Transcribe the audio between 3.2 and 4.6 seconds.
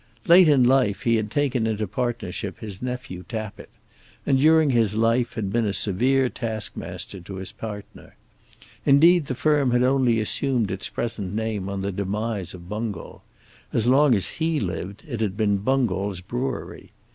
Tappitt, and